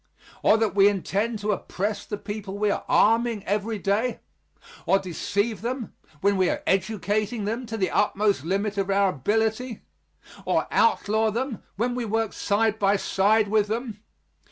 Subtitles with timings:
[0.41, 4.21] Or that we intend to oppress the people we are arming every day?
[4.87, 9.81] Or deceive them, when we are educating them to the utmost limit of our ability?
[10.43, 13.99] Or outlaw them, when we work side by side with them?